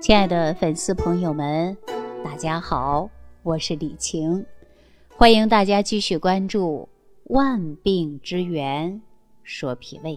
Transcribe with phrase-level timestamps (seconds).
[0.00, 1.76] 亲爱的粉丝朋友们，
[2.24, 3.10] 大家好，
[3.42, 4.46] 我是李晴，
[5.08, 6.88] 欢迎大家继续关注
[7.34, 9.02] 《万病之源
[9.42, 10.12] 说脾胃》。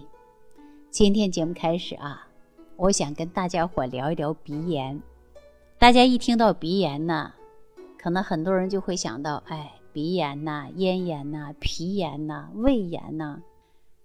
[0.88, 2.28] 今天节目开始啊，
[2.76, 5.02] 我想跟大家伙聊一聊鼻炎。
[5.78, 7.32] 大家一听到鼻炎呢，
[7.98, 13.42] 可能很多人就会想到，哎，鼻炎呐、咽炎呐、皮炎呐、胃炎呐。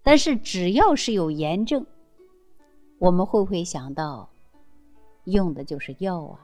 [0.02, 1.86] 但是只要是有炎症，
[2.98, 4.28] 我们会不会想到？
[5.32, 6.40] 用的就是药啊，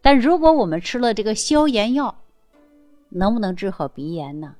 [0.00, 2.22] 但如果我们吃了这个消炎药，
[3.10, 4.56] 能不能治好鼻炎呢？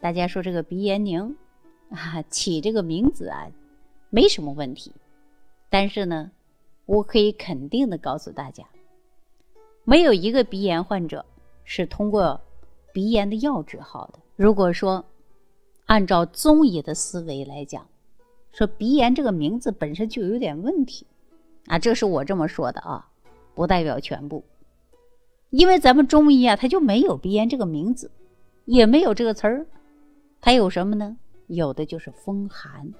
[0.00, 1.36] 大家说这个鼻炎宁
[1.90, 3.46] 啊，起这个名字啊，
[4.10, 4.92] 没什么问题。
[5.68, 6.30] 但是呢，
[6.86, 8.64] 我可以肯定的告诉大家，
[9.84, 11.24] 没有一个鼻炎患者
[11.64, 12.40] 是通过
[12.92, 14.18] 鼻炎的药治好的。
[14.36, 15.04] 如果说
[15.86, 17.86] 按照中医的思维来讲，
[18.52, 21.06] 说鼻炎这个名字本身就有点问题。
[21.66, 23.08] 啊，这是我这么说的啊，
[23.54, 24.44] 不代表全部。
[25.50, 28.10] 因为咱们中医啊，它就没有鼻炎这个名字，
[28.64, 29.66] 也没有这个词儿，
[30.40, 31.16] 它有什么呢？
[31.46, 32.92] 有的就是风寒。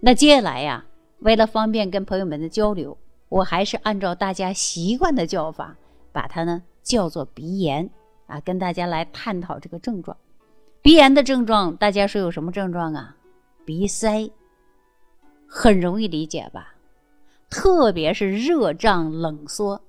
[0.00, 0.84] 那接下来呀，
[1.18, 2.96] 为了方便跟朋友们的交流，
[3.28, 5.76] 我还是按照大家习惯的叫法，
[6.12, 7.90] 把它呢叫做鼻炎
[8.26, 10.16] 啊，跟大家来探讨这个症状。
[10.80, 13.16] 鼻炎的症状，大家说有什么症状啊？
[13.64, 14.30] 鼻塞，
[15.48, 16.73] 很容易理解吧？
[17.54, 19.80] 特别是热胀冷缩，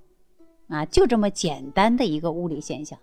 [0.68, 2.98] 啊，就这么简单的一个物理现象。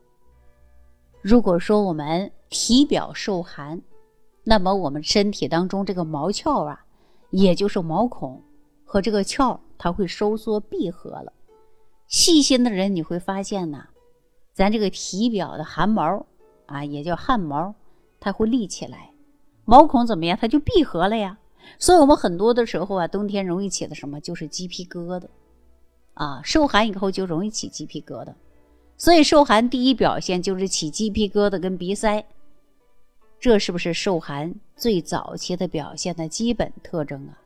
[1.21, 3.83] 如果说我们体表受寒，
[4.45, 6.85] 那么我们身体当中这个毛窍啊，
[7.31, 8.41] 也就是毛孔
[8.85, 11.33] 和这个窍，它会收缩闭合了。
[12.07, 13.89] 细心的人你会发现呐，
[14.53, 16.25] 咱这个体表的汗毛
[16.67, 17.75] 啊，也叫汗毛，
[18.21, 19.11] 它会立起来，
[19.65, 20.39] 毛孔怎么样？
[20.41, 21.41] 它就闭合了呀。
[21.79, 25.27] 所以，我们很多的时候啊，冬天容易起的什么，就是鸡皮疙瘩，
[26.15, 28.33] 啊，受寒以后就容易起鸡皮疙瘩。
[28.97, 32.25] 所以，受寒第一表现就是起鸡皮疙瘩跟鼻塞，
[33.41, 37.39] 这是不是受寒最早期的表现的基本特征啊？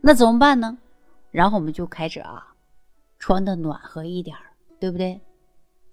[0.00, 0.76] 那怎么办呢？
[1.30, 2.54] 然后我们就开始啊，
[3.18, 4.42] 穿的暖和一点儿
[4.80, 5.20] 对不对？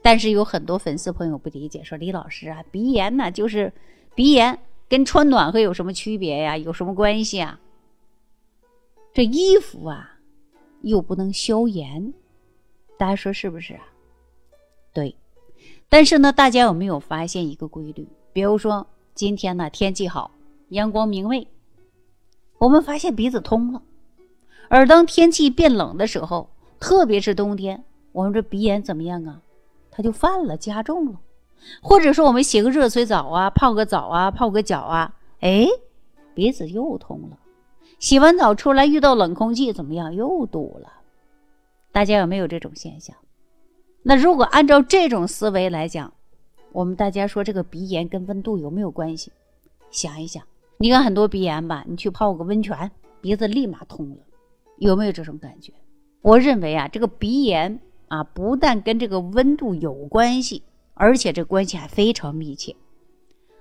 [0.02, 3.72] 但是有很多粉丝朋友不理解，说李老师啊，鼻炎呢就是
[4.16, 4.58] 鼻炎。
[4.92, 6.58] 跟穿暖和有什么区别呀？
[6.58, 7.58] 有什么关系啊？
[9.14, 10.20] 这衣服啊，
[10.82, 12.14] 又不能消炎，
[12.98, 13.88] 大家说是不是啊？
[14.92, 15.16] 对。
[15.88, 18.06] 但是呢，大家有没有发现一个规律？
[18.34, 18.86] 比如说
[19.16, 20.30] 今天呢天气好，
[20.68, 21.48] 阳光明媚，
[22.58, 23.82] 我们发现鼻子通了。
[24.68, 26.50] 而当天气变冷的时候，
[26.82, 27.82] 特别是冬天，
[28.12, 29.42] 我们这鼻炎怎么样啊？
[29.90, 31.22] 它就犯了，加重了。
[31.82, 35.68] 或者说，我们洗个热水澡啊，泡个澡啊，泡个脚啊，哎，
[36.34, 37.38] 鼻子又通了。
[38.00, 40.14] 洗完澡出来遇到冷空气，怎么样？
[40.16, 40.92] 又堵了。
[41.92, 43.16] 大家有没有这种现象？
[44.04, 46.12] 那如果按照这种思维来讲，
[46.72, 49.32] 我们大家说这个鼻炎跟温度有没有关系？
[49.92, 50.42] 想一想，
[50.78, 52.90] 你看很多鼻炎吧，你去泡个温泉，
[53.22, 54.18] 鼻子立马通了，
[54.78, 55.74] 有没有这种感觉？
[56.22, 60.64] 我认为啊，这个鼻炎啊，不但跟这个温度有关系。
[60.94, 62.76] 而且这关系还非常密切。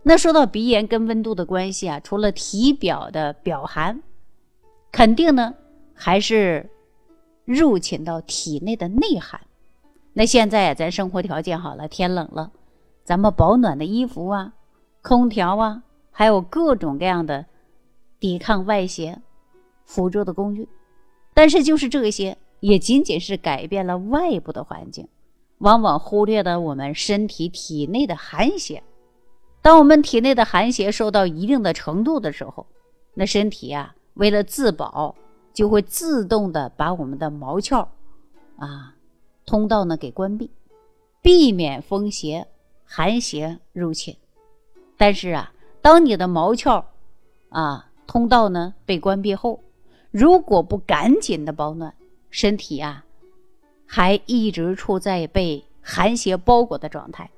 [0.03, 4.03] 那说到鼻炎跟温度的关系啊，除了体表的表寒，
[4.91, 5.55] 肯定呢
[5.95, 6.71] 还是
[7.45, 9.41] 入侵到体内的内寒。
[10.13, 12.51] 那现在咱生活条件好了，天冷了，
[13.05, 14.55] 咱们保暖的衣服啊、
[15.03, 17.47] 空调啊，还有各种各样的
[18.19, 19.21] 抵抗外邪
[19.85, 20.69] 辅助的工具。
[21.35, 25.07] 但是就是这些，也仅仅是改变了外部的环境。
[25.61, 28.83] 往往忽略了我们身体体内的寒邪。
[29.63, 32.67] 当我们体内的寒邪受到一定的程度的时候，
[33.15, 35.15] 那身体啊，为了自保，
[35.53, 37.87] 就会自动的把我们的毛窍
[38.57, 38.95] 啊
[39.45, 40.51] 通道呢给关闭，
[41.21, 42.47] 避免风邪、
[42.85, 44.17] 寒邪入侵。
[44.97, 46.83] 但是啊，当你的毛窍
[47.51, 49.61] 啊通道呢被关闭后，
[50.11, 51.95] 如果不赶紧的保暖，
[52.31, 53.05] 身体啊。
[53.93, 57.29] 还一直处在被寒邪包裹的状态，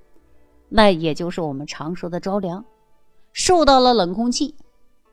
[0.69, 2.63] 那也就是我们常说的着凉，
[3.33, 4.55] 受到了冷空气，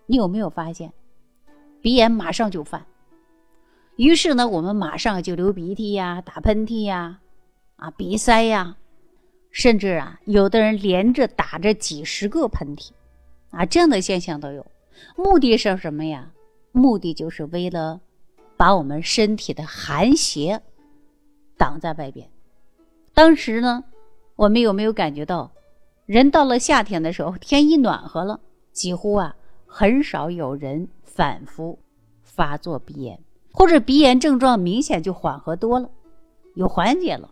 [0.05, 0.91] 你有没有发现，
[1.81, 2.85] 鼻炎马上就犯？
[3.95, 7.21] 于是呢，我们马上就流鼻涕呀、打喷嚏呀、
[7.77, 8.75] 啊鼻塞呀，
[9.49, 12.89] 甚至啊，有的人连着打着几十个喷嚏，
[13.51, 14.65] 啊这样的现象都有。
[15.15, 16.33] 目的是什么呀？
[16.73, 18.01] 目的就是为了
[18.57, 20.61] 把我们身体的寒邪。
[21.59, 22.27] 挡在外边。
[23.13, 23.83] 当时呢，
[24.35, 25.51] 我们有没有感觉到，
[26.05, 28.39] 人到了夏天的时候，天一暖和了，
[28.71, 29.35] 几乎啊
[29.67, 31.77] 很少有人反复
[32.23, 33.19] 发作鼻炎。
[33.51, 35.89] 或者鼻炎症状明显就缓和多了，
[36.53, 37.29] 有缓解了，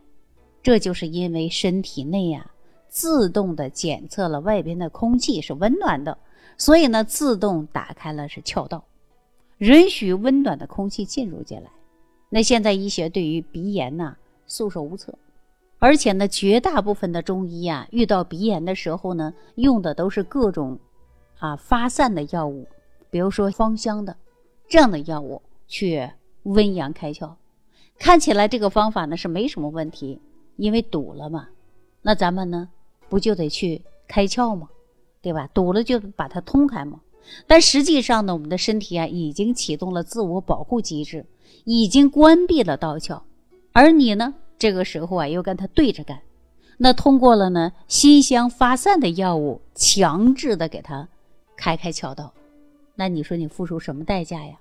[0.62, 2.52] 这就是因为身体内呀
[2.90, 6.18] 自动的检测了外边的空气是温暖的，
[6.58, 8.84] 所以呢自动打开了是窍道，
[9.60, 11.70] 允许温暖的空气进入进来。
[12.30, 15.14] 那现在医学对于鼻炎呐束手无策，
[15.80, 20.80] 而且呢绝大部分的中医啊遇到鼻炎的时候呢用的都是各种
[21.40, 22.68] 啊发散的药物，
[23.10, 24.16] 比如说芳香的
[24.68, 25.42] 这样的药物。
[25.70, 26.10] 去
[26.44, 27.30] 温阳开窍，
[28.00, 30.22] 看起来这个方法呢是没什么问题，
[30.56, 31.50] 因为堵了嘛，
[32.04, 32.70] 那咱们呢
[33.10, 34.70] 不就得去开窍吗？
[35.22, 35.50] 对吧？
[35.54, 37.02] 堵了就把它通开嘛。
[37.48, 41.26] 但实际上呢，我们的身体啊已经启动了自我保护机制，
[41.66, 43.22] 已经关闭了刀鞘，
[43.72, 46.22] 而你呢这个时候啊又跟它对着干，
[46.78, 51.08] 那通过了呢辛香发散的药物，强制的给它
[51.56, 52.34] 开开窍道，
[52.96, 54.56] 那你说你付出什么代价呀？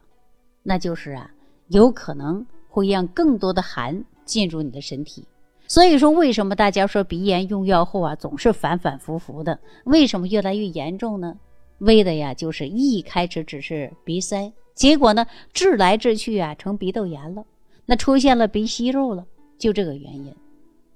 [0.62, 1.30] 那就是啊，
[1.68, 5.24] 有可能会让更多的寒进入你的身体。
[5.68, 9.58] 所以说，为什么大家说鼻炎用药后啊总是反反复复的？
[9.84, 11.36] 为什么越来越严重呢？
[11.78, 17.44] 为的呀，就是一开始只是鼻塞，结果呢治来治去啊成鼻窦炎了，
[17.87, 19.26] 那出现了鼻息肉了，
[19.58, 20.32] 就这个原因。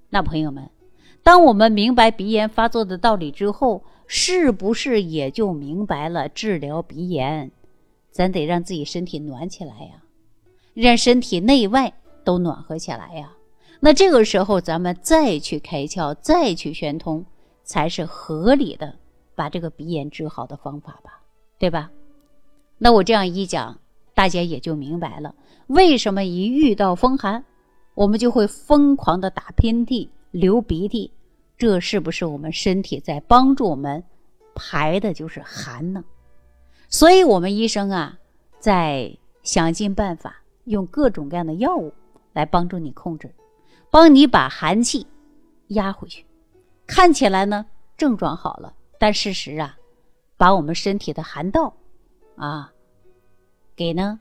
[0.09, 0.69] 那朋友们，
[1.23, 7.51] 当我们明白鼻炎发作的道理之后，是不是也就明白了治疗鼻炎？
[8.11, 10.03] 咱得让自己身体暖起来呀，
[10.73, 11.93] 让身体内外
[12.23, 13.31] 都暖和起来呀。
[13.79, 17.25] 那这个时候，咱们再去开窍，再去宣通，
[17.63, 18.93] 才是合理的
[19.33, 21.21] 把这个鼻炎治好的方法吧，
[21.57, 21.89] 对吧？
[22.83, 23.77] 那我这样一讲，
[24.15, 25.35] 大家也就明白了，
[25.67, 27.43] 为什么一遇到风寒，
[27.93, 31.11] 我们就会疯狂的打喷嚏、流鼻涕，
[31.59, 34.03] 这是不是我们身体在帮助我们
[34.55, 36.03] 排的就是寒呢？
[36.89, 38.17] 所以，我们医生啊，
[38.59, 41.93] 在想尽办法，用各种各样的药物
[42.33, 43.31] 来帮助你控制，
[43.91, 45.05] 帮你把寒气
[45.67, 46.25] 压回去。
[46.87, 47.63] 看起来呢，
[47.95, 49.77] 症状好了，但事实啊，
[50.35, 51.71] 把我们身体的寒道
[52.41, 52.73] 啊，
[53.75, 54.19] 给呢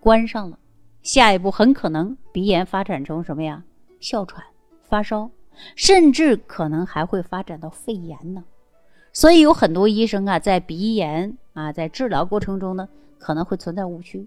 [0.00, 0.58] 关上了。
[1.02, 3.62] 下一步很可能鼻炎发展成什么呀？
[4.00, 4.44] 哮喘、
[4.82, 5.30] 发烧，
[5.76, 8.42] 甚至可能还会发展到肺炎呢。
[9.12, 12.88] 所以有很多医生啊，在鼻炎啊，在治疗过程中呢，
[13.20, 14.26] 可能会存在误区。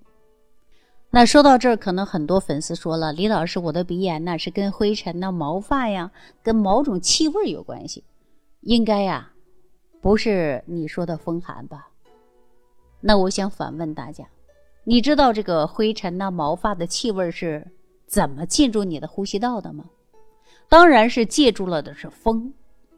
[1.09, 6.11] 那说到这儿，可能很多粉丝说了：“李老师，我的鼻炎呢，是跟灰尘呐、毛发呀、
[6.41, 8.05] 跟某种气味有关系，
[8.61, 9.33] 应该呀，
[10.01, 11.89] 不是你说的风寒吧？”
[13.05, 14.25] 那我想反问大家：
[14.85, 17.67] 你知道这个灰尘呐、毛发的气味是
[18.07, 19.83] 怎么进入你的呼吸道的吗？
[20.69, 22.53] 当然是借助了的是风。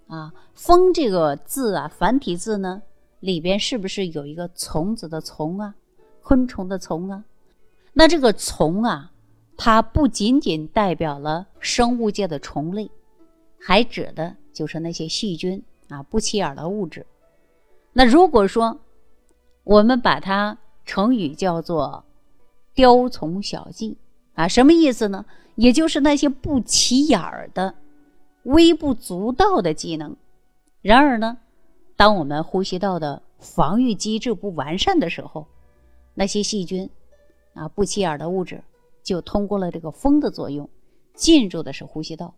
[0.07, 2.83] 啊，风这个字啊，繁体字呢，
[3.19, 5.73] 里边是不是有一个虫子的虫啊，
[6.21, 7.23] 昆虫的虫啊？
[7.93, 9.11] 那这个虫啊，
[9.57, 12.91] 它不仅仅代表了生物界的虫类，
[13.59, 17.03] 还指的就是那些细菌啊，不起眼的物质。
[17.91, 18.79] 那如果说
[19.65, 22.05] 我们把它成语叫做
[22.73, 23.97] “雕虫小技”
[24.35, 25.25] 啊，什么意思呢？
[25.55, 27.75] 也就是那些不起眼儿的。
[28.43, 30.15] 微不足道的技能，
[30.83, 31.37] 然而呢，
[31.95, 35.47] 当我们呼吸道的防御机制不完善的时候，
[36.13, 36.87] 那些细菌
[37.55, 38.63] 啊不起眼的物质
[39.01, 40.69] 就通过了这个风的作用，
[41.15, 42.35] 进入的是呼吸道，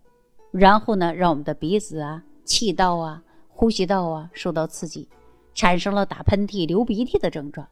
[0.51, 5.09] 然后呢，让我们的鼻子啊、气道啊、呼吸道啊受到刺激，
[5.57, 7.67] 产生了打喷嚏、流鼻涕的症状。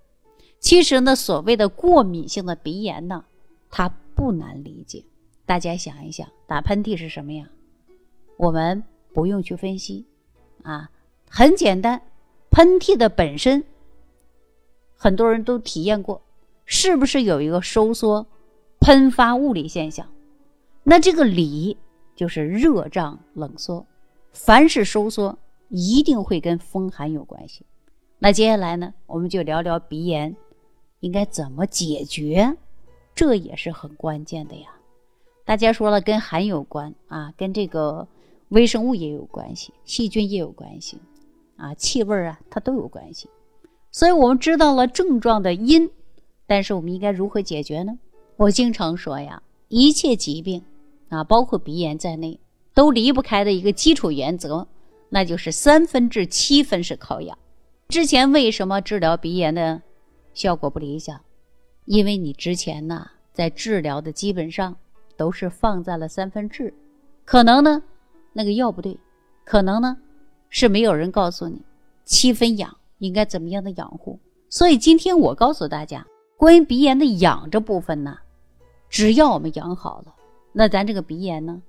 [0.59, 3.23] 其实呢，所谓的过敏性的鼻炎呢，
[3.69, 5.03] 它不难理解。
[5.45, 7.47] 大家想一想，打喷嚏是什么呀？
[8.37, 10.07] 我们不用去分析，
[10.63, 10.89] 啊，
[11.29, 12.01] 很简单，
[12.49, 13.63] 喷嚏的本身，
[14.95, 16.23] 很多人都体验过，
[16.65, 18.25] 是不是有一个收缩、
[18.79, 20.11] 喷发物理现象？
[20.81, 21.77] 那这个理
[22.15, 23.85] 就是热胀冷缩，
[24.33, 25.37] 凡是收缩，
[25.69, 27.63] 一定会跟风寒有关系。
[28.19, 30.35] 那接下来呢，我们就聊聊鼻炎
[30.99, 32.55] 应该怎么解决，
[33.13, 34.69] 这也是很关键的呀。
[35.43, 38.07] 大家说了，跟寒有关啊，跟这个。
[38.49, 40.99] 微生物也有关系，细菌也有关系，
[41.57, 43.27] 啊，气味啊，它都有关系。
[43.91, 45.89] 所以我们知道了症状的因，
[46.45, 47.97] 但是我们应该如何解决呢？
[48.37, 50.61] 我经常说呀，一切疾病
[51.09, 52.39] 啊，包括鼻炎在内，
[52.75, 54.67] 都离不开的一个基础原则，
[55.09, 57.35] 那就是三分治七分是靠养。
[57.87, 59.81] 之前为什么治疗鼻炎的
[60.33, 61.21] 效果不理想？
[61.85, 64.75] 因为你之前呢，在治疗的基本上
[65.15, 66.73] 都是放在了三分治，
[67.23, 67.81] 可能呢。
[68.33, 68.97] 那个药不对，
[69.45, 69.97] 可能呢
[70.49, 71.61] 是没有人告诉你
[72.03, 74.19] 七分养应该怎么样的养护。
[74.49, 78.17] 所以今天我告诉大家，关于鼻炎的养这部分呢，
[78.89, 80.13] 只要我们养好了，
[80.51, 81.61] 那咱这个鼻炎呢，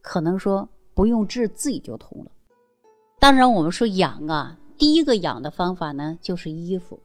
[0.00, 2.30] 可能说不用治自己就通了。
[3.18, 7.00] 当然，我们说养啊，第一个养的方法呢，就是衣服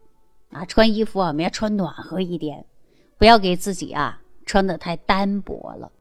[0.52, 2.66] 啊，穿衣服啊，我们要穿暖和一点，
[3.18, 5.92] 不要给自己啊穿的太单薄了，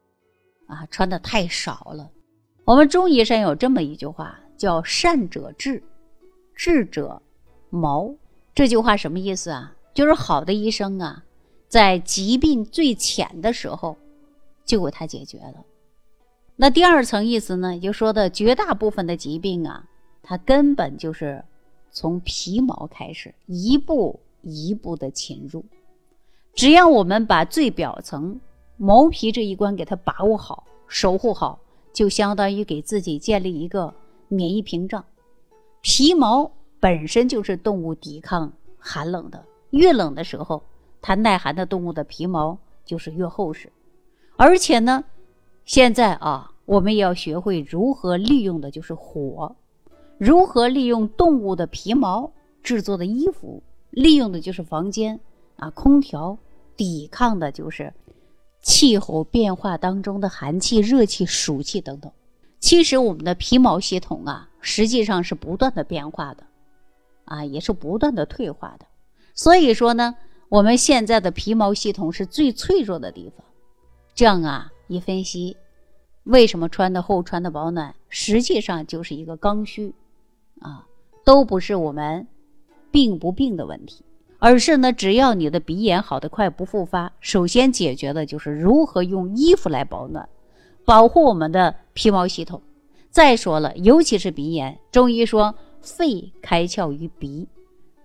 [0.66, 2.10] 啊，穿的太少了。
[2.64, 5.82] 我们中医上有这么一句话，叫“善者治，
[6.54, 7.22] 治者
[7.70, 8.16] 谋”。
[8.54, 9.74] 这句话什么意思啊？
[9.94, 11.24] 就是好的医生啊，
[11.68, 13.96] 在疾病最浅的时候
[14.64, 15.64] 就给他解决了。
[16.56, 19.86] 那第二层意思呢，就说的绝大部分的疾病啊。
[20.22, 21.42] 它根本就是
[21.90, 25.64] 从皮毛开始，一步一步的侵入。
[26.54, 28.40] 只要我们把最表层
[28.76, 31.58] 毛皮这一关给它把握好、守护好，
[31.92, 33.92] 就相当于给自己建立一个
[34.28, 35.04] 免疫屏障。
[35.80, 40.62] 皮毛本身就是动物抵抗寒冷的，越冷的时候，
[41.00, 43.70] 它耐寒的动物的皮毛就是越厚实。
[44.36, 45.04] 而且呢，
[45.64, 49.54] 现在啊，我们也要学会如何利用的就是火。
[50.20, 52.30] 如何利用动物的皮毛
[52.62, 53.62] 制作的衣服？
[53.88, 55.18] 利用的就是房间
[55.56, 56.36] 啊，空调，
[56.76, 57.94] 抵抗的就是
[58.60, 62.12] 气候变化当中的寒气、热气、暑气等等。
[62.58, 66.44] 其实我们的皮毛系统啊，实际上是不断的变化的，
[67.24, 68.84] 啊，也是不断的退化的。
[69.34, 70.16] 所以说呢，
[70.50, 73.46] 我们现在的皮毛系统是最脆弱的地方。
[74.14, 75.56] 这样啊，一分析，
[76.24, 79.94] 为什么穿的厚、穿的保暖，实际上就是一个刚需。
[80.60, 80.86] 啊，
[81.24, 82.26] 都不是我们
[82.90, 84.04] 病不病的问题，
[84.38, 90.28] 而是呢，只要你的鼻炎好得快不复发，首先解决的就是如何用衣服来保暖，
[90.84, 92.62] 保护我们的皮毛系统。
[93.10, 97.48] 再说了，尤其是鼻炎，中医说肺开窍于鼻，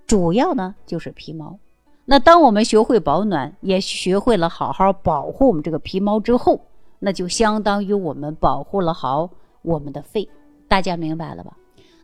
[0.08, 1.60] 主要呢就是皮毛。
[2.06, 6.62] 那当我们学会保暖，也学会了好好保护我们这个皮毛之后，
[7.00, 9.30] 那就相当于我们保护了好
[9.62, 10.28] 我们的肺。
[10.68, 11.56] 大家明白了吧？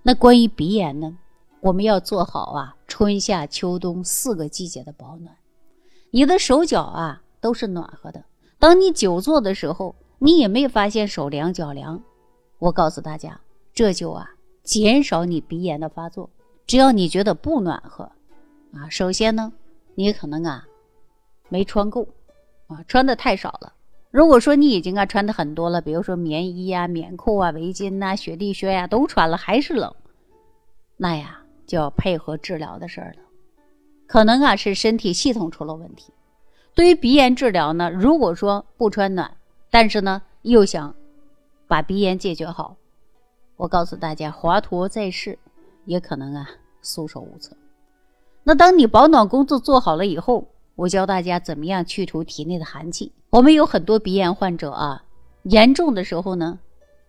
[0.03, 1.17] 那关于鼻炎呢，
[1.59, 5.35] 我们要做好啊，春夏秋冬四个季节的保暖。
[6.09, 8.23] 你的手脚啊都是暖和的。
[8.57, 12.01] 当你久坐的时候，你也没发现手凉脚凉。
[12.57, 13.39] 我告诉大家，
[13.73, 14.31] 这就啊
[14.63, 16.29] 减少你鼻炎的发作。
[16.65, 18.03] 只要你觉得不暖和，
[18.73, 19.53] 啊，首先呢，
[19.95, 20.65] 你可能啊
[21.49, 22.07] 没穿够，
[22.67, 23.73] 啊穿的太少了。
[24.11, 29.95] 如果说你已经啊穿的很多了，比如说棉衣呀、棉裤啊、围巾呐、雪地靴呀都穿了，还是冷，
[30.97, 33.23] 那呀就要配合治疗的事儿了。
[34.07, 36.11] 可能啊是身体系统出了问题。
[36.75, 39.37] 对于鼻炎治疗呢，如果说不穿暖，
[39.69, 40.93] 但是呢又想
[41.67, 42.75] 把鼻炎解决好，
[43.55, 45.39] 我告诉大家，华佗在世
[45.85, 46.49] 也可能啊
[46.81, 47.55] 束手无策。
[48.43, 53.11] 那当你保暖工作做好了以后，我教大家怎么样去除体内的寒气。
[53.29, 55.03] 我们有很多鼻炎患者啊，
[55.43, 56.59] 严重的时候呢，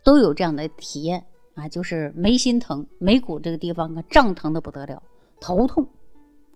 [0.04, 5.02] 都有这样的体验啊，就是眉心疼，眉骨这个地方啊胀疼的不得了，
[5.40, 5.86] 头痛，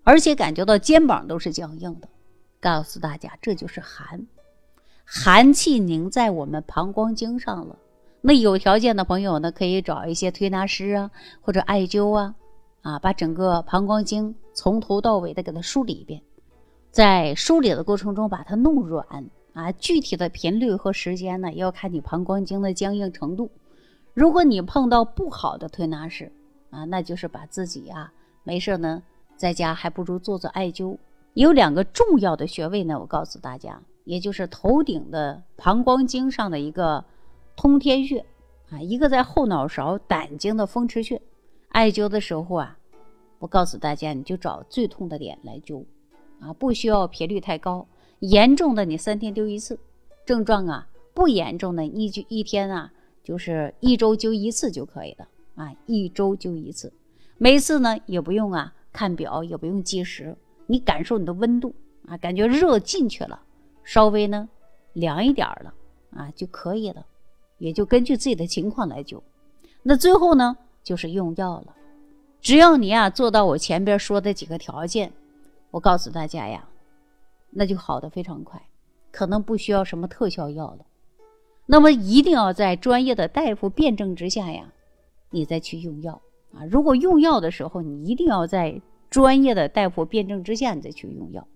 [0.03, 2.07] 而且感觉到肩膀都是僵硬的。
[2.59, 4.25] 告诉大家，这就是寒，
[5.05, 7.77] 寒气凝在我们膀胱经上了。
[8.21, 12.35] 那有条件的朋友呢，可以找一些推拿师啊，或者艾灸啊，
[12.81, 16.21] 啊，把整个膀胱经从头到尾的给它梳理一遍，
[16.97, 19.29] 在梳理的过程中把它弄软。
[19.53, 23.51] 啊，具体的频率和时间呢，要看你膀胱经的僵硬程度。
[24.15, 26.31] 如果你碰到不好的推拿师，
[26.71, 28.11] 啊，那就是把自己啊
[28.43, 29.03] 没事呢，
[29.35, 30.97] 在家还不如做做艾灸。
[31.35, 37.05] 有两个重要的穴位呢，我告诉大家，也就是头顶的膀胱经上的一个
[37.55, 38.25] 通天穴，
[38.71, 41.21] 啊，一个在后脑勺胆经的风池穴。
[41.69, 42.75] 艾灸的时候啊，
[43.37, 45.85] 我告诉大家，你就找最痛的点来灸，
[46.39, 47.87] 啊，不需要频率太高。
[48.19, 49.79] 严重的你三天丢一次，
[50.25, 52.91] 症状啊不严重的一就一天啊
[53.23, 56.91] 就是一周灸一次就可以了啊，一周灸一次，
[57.37, 61.73] 每次呢也不用啊看表，也不用计时，你感受你的温度
[62.07, 63.41] 啊，感觉热进去了，
[63.83, 64.49] 稍微呢
[64.93, 65.73] 凉一点了
[66.11, 67.05] 啊就可以了，
[67.57, 69.21] 也就根据自己的情况来灸。
[69.83, 71.75] 那最后呢就是用药了，
[72.41, 75.13] 只要你啊做到我前边说的几个条件，
[75.71, 76.67] 我告诉大家呀。
[77.49, 78.61] 那就好的非常快，
[79.09, 80.85] 可能不需要什么特效药了。
[81.65, 84.73] 那么一定要在专业的大夫辩证之下呀，
[85.31, 86.21] 你再去用药
[86.53, 86.65] 啊。
[86.69, 91.47] 如果用药的时候，你一定要在专业的大夫辩证之下你再去用药，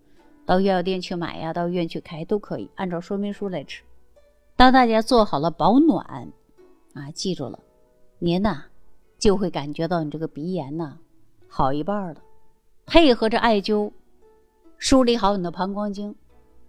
[0.45, 3.83] 到药店去买呀，到医院去开都可以，按照说明书来吃。
[4.55, 6.31] 当大家做好了保暖
[6.93, 7.59] 啊，记住了，
[8.19, 8.63] 您呐
[9.19, 10.97] 就会感觉到你这个鼻炎呐
[11.47, 12.21] 好一半了，
[12.85, 13.91] 配合着艾灸。
[14.81, 16.15] 梳理好你的膀胱经，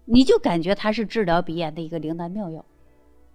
[0.05, 2.63] 你就感觉它是治疗鼻炎的一个灵丹妙药。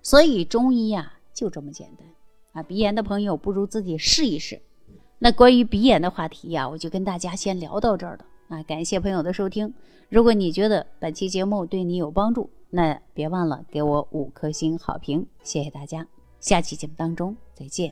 [0.04, 2.08] 所以中医呀就这么简单
[2.52, 2.62] 啊！
[2.62, 4.62] 鼻炎的朋友不如自己试一试。
[5.18, 8.62] 那关于鼻炎的话题呀，我就跟大家先聊到这儿了啊！
[8.64, 9.74] 感谢朋友的收听。
[10.10, 16.06] 如果你觉得本期节目对你有帮助，那别忘了给我五颗星好评，谢谢大家。
[16.40, 17.92] 下期节目当中再见。